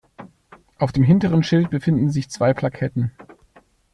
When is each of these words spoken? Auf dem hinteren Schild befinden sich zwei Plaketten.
Auf 0.79 0.91
dem 0.93 1.03
hinteren 1.03 1.43
Schild 1.43 1.69
befinden 1.69 2.09
sich 2.09 2.27
zwei 2.31 2.55
Plaketten. 2.55 3.11